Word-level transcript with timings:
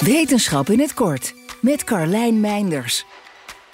Wetenschap 0.00 0.70
in 0.70 0.80
het 0.80 0.94
kort 0.94 1.34
met 1.60 1.84
Carlijn 1.84 2.40
Meinders. 2.40 3.04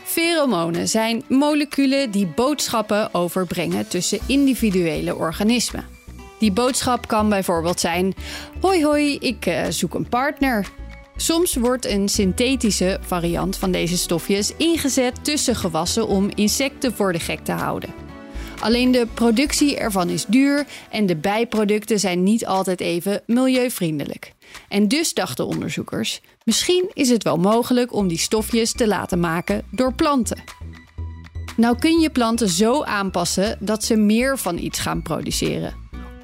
Pheromonen 0.02 0.88
zijn 0.88 1.22
moleculen 1.28 2.10
die 2.10 2.26
boodschappen 2.26 3.14
overbrengen 3.14 3.88
tussen 3.88 4.18
individuele 4.26 5.16
organismen. 5.16 5.86
Die 6.38 6.52
boodschap 6.52 7.08
kan 7.08 7.28
bijvoorbeeld 7.28 7.80
zijn: 7.80 8.14
Hoi 8.60 8.84
hoi, 8.84 9.16
ik 9.18 9.46
uh, 9.46 9.62
zoek 9.68 9.94
een 9.94 10.08
partner. 10.08 10.66
Soms 11.16 11.54
wordt 11.54 11.86
een 11.86 12.08
synthetische 12.08 12.98
variant 13.06 13.56
van 13.56 13.72
deze 13.72 13.96
stofjes 13.96 14.52
ingezet 14.56 15.24
tussen 15.24 15.56
gewassen 15.56 16.06
om 16.06 16.30
insecten 16.34 16.94
voor 16.94 17.12
de 17.12 17.20
gek 17.20 17.44
te 17.44 17.52
houden. 17.52 18.01
Alleen 18.62 18.90
de 18.90 19.06
productie 19.14 19.76
ervan 19.76 20.08
is 20.08 20.24
duur 20.24 20.66
en 20.90 21.06
de 21.06 21.16
bijproducten 21.16 22.00
zijn 22.00 22.22
niet 22.22 22.46
altijd 22.46 22.80
even 22.80 23.22
milieuvriendelijk. 23.26 24.32
En 24.68 24.88
dus 24.88 25.14
dachten 25.14 25.46
onderzoekers: 25.46 26.20
misschien 26.44 26.90
is 26.92 27.08
het 27.08 27.22
wel 27.22 27.36
mogelijk 27.36 27.92
om 27.92 28.08
die 28.08 28.18
stofjes 28.18 28.72
te 28.72 28.86
laten 28.86 29.20
maken 29.20 29.64
door 29.70 29.92
planten. 29.92 30.42
Nou 31.56 31.78
kun 31.78 32.00
je 32.00 32.10
planten 32.10 32.48
zo 32.48 32.82
aanpassen 32.82 33.56
dat 33.60 33.84
ze 33.84 33.96
meer 33.96 34.38
van 34.38 34.58
iets 34.58 34.78
gaan 34.78 35.02
produceren. 35.02 35.74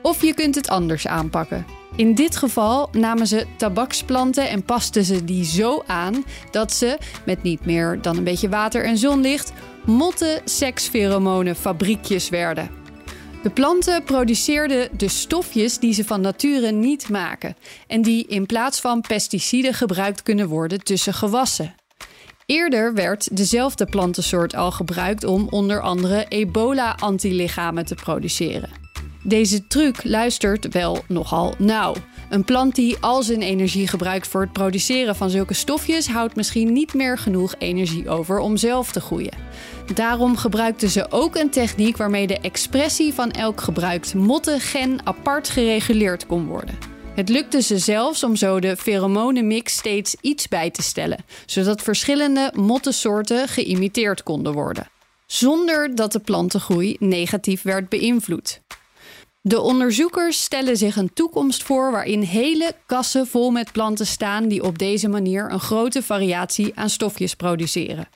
Of 0.02 0.23
je 0.23 0.34
kunt 0.34 0.55
het 0.55 0.68
anders 0.68 1.07
aanpakken. 1.07 1.66
In 1.96 2.15
dit 2.15 2.37
geval 2.37 2.88
namen 2.93 3.27
ze 3.27 3.46
tabaksplanten 3.57 4.48
en 4.48 4.62
pasten 4.62 5.05
ze 5.05 5.24
die 5.24 5.45
zo 5.45 5.82
aan 5.87 6.24
dat 6.51 6.73
ze, 6.73 6.98
met 7.27 7.43
niet 7.43 7.65
meer 7.65 7.98
dan 8.02 8.16
een 8.16 8.24
beetje 8.24 8.48
water 8.48 8.84
en 8.84 8.98
zonlicht, 8.98 9.52
motten 9.88 10.41
sekspheromonen 10.45 11.56
fabriekjes 11.56 12.29
werden. 12.29 12.70
De 13.42 13.51
planten 13.51 14.05
produceerden 14.05 14.88
de 14.96 15.09
stofjes 15.09 15.79
die 15.79 15.92
ze 15.92 16.05
van 16.05 16.20
nature 16.20 16.70
niet 16.70 17.09
maken 17.09 17.56
en 17.87 18.02
die 18.02 18.27
in 18.27 18.46
plaats 18.46 18.80
van 18.80 19.01
pesticiden 19.01 19.74
gebruikt 19.74 20.23
kunnen 20.23 20.48
worden 20.48 20.84
tussen 20.84 21.15
gewassen. 21.15 21.74
Eerder 22.46 22.95
werd 22.95 23.37
dezelfde 23.37 23.87
plantensoort 23.87 24.54
al 24.54 24.71
gebruikt 24.71 25.24
om 25.24 25.46
onder 25.51 25.80
andere 25.80 26.27
ebola-antilichamen 26.29 27.84
te 27.87 27.95
produceren. 27.95 28.87
Deze 29.29 29.66
truc 29.66 30.04
luistert 30.04 30.73
wel 30.73 31.04
nogal 31.09 31.54
nauw. 31.59 31.95
Een 32.30 32.45
plant 32.45 32.74
die 32.74 32.96
al 33.01 33.23
zijn 33.23 33.43
energie 33.43 33.88
gebruikt 33.88 34.29
voor 34.29 34.40
het 34.40 34.52
produceren 34.52 35.16
van 35.16 35.30
zulke 35.30 35.54
stofjes 35.54 36.09
houdt 36.09 36.37
misschien 36.37 36.73
niet 36.73 36.95
meer 36.95 37.18
genoeg 37.18 37.54
energie 37.59 38.09
over 38.09 38.38
om 38.38 38.56
zelf 38.56 38.93
te 38.93 39.01
groeien. 39.01 39.37
Daarom 39.95 40.37
gebruikten 40.37 40.88
ze 40.88 41.10
ook 41.10 41.37
een 41.37 41.51
techniek 41.51 41.96
waarmee 41.96 42.26
de 42.26 42.40
expressie 42.40 43.15
van 43.15 43.30
elk 43.30 43.60
gebruikt 43.60 44.15
mottengen 44.15 45.06
apart 45.06 45.49
gereguleerd 45.49 46.26
kon 46.26 46.46
worden. 46.46 46.79
Het 47.15 47.29
lukte 47.29 47.62
ze 47.62 47.79
zelfs 47.79 48.24
om 48.24 48.37
zo 48.37 48.60
de 48.60 48.76
pheromonenmix 48.76 49.73
steeds 49.73 50.16
iets 50.21 50.49
bij 50.49 50.71
te 50.71 50.82
stellen, 50.82 51.24
zodat 51.46 51.82
verschillende 51.82 52.52
mottensoorten 52.54 53.49
geïmiteerd 53.49 54.23
konden 54.23 54.52
worden, 54.52 54.88
zonder 55.26 55.95
dat 55.95 56.12
de 56.12 56.21
plantengroei 56.21 56.96
negatief 56.99 57.62
werd 57.62 57.88
beïnvloed. 57.88 58.60
De 59.40 59.60
onderzoekers 59.60 60.42
stellen 60.42 60.76
zich 60.76 60.96
een 60.96 61.12
toekomst 61.12 61.62
voor 61.62 61.90
waarin 61.90 62.22
hele 62.22 62.72
kassen 62.86 63.26
vol 63.26 63.50
met 63.50 63.72
planten 63.72 64.06
staan 64.06 64.48
die 64.48 64.62
op 64.62 64.78
deze 64.78 65.08
manier 65.08 65.53
een 65.53 65.60
grote 65.60 66.03
variatie 66.03 66.72
aan 66.75 66.91
stofjes 66.91 67.34
produceren. 67.34 68.09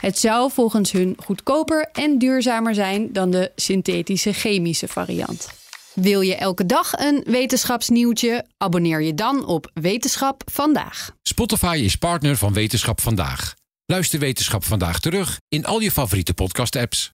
Het 0.00 0.18
zou 0.18 0.50
volgens 0.50 0.92
hun 0.92 1.16
goedkoper 1.24 1.88
en 1.92 2.18
duurzamer 2.18 2.74
zijn 2.74 3.12
dan 3.12 3.30
de 3.30 3.52
synthetische 3.56 4.32
chemische 4.32 4.88
variant. 4.88 5.48
Wil 5.94 6.20
je 6.20 6.34
elke 6.34 6.66
dag 6.66 6.92
een 6.92 7.22
wetenschapsnieuwtje? 7.26 8.44
Abonneer 8.56 9.02
je 9.02 9.14
dan 9.14 9.46
op 9.46 9.70
Wetenschap 9.74 10.42
vandaag. 10.52 11.10
Spotify 11.22 11.80
is 11.84 11.96
partner 11.96 12.36
van 12.36 12.52
Wetenschap 12.52 13.00
vandaag. 13.00 13.54
Luister 13.86 14.18
Wetenschap 14.18 14.64
vandaag 14.64 15.00
terug 15.00 15.40
in 15.48 15.64
al 15.64 15.80
je 15.80 15.90
favoriete 15.90 16.34
podcast-apps. 16.34 17.13